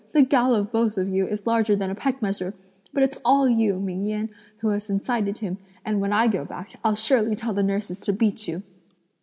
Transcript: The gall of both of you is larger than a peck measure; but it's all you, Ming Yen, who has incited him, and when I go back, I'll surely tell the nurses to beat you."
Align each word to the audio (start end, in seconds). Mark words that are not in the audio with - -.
The 0.13 0.23
gall 0.23 0.55
of 0.55 0.71
both 0.71 0.97
of 0.97 1.09
you 1.09 1.27
is 1.27 1.45
larger 1.45 1.75
than 1.75 1.91
a 1.91 1.93
peck 1.93 2.23
measure; 2.23 2.55
but 2.91 3.03
it's 3.03 3.21
all 3.23 3.47
you, 3.47 3.79
Ming 3.79 4.03
Yen, 4.03 4.31
who 4.57 4.69
has 4.69 4.89
incited 4.89 5.37
him, 5.37 5.59
and 5.85 6.01
when 6.01 6.11
I 6.11 6.25
go 6.25 6.43
back, 6.43 6.71
I'll 6.83 6.95
surely 6.95 7.35
tell 7.35 7.53
the 7.53 7.61
nurses 7.61 7.99
to 7.99 8.11
beat 8.11 8.47
you." 8.47 8.63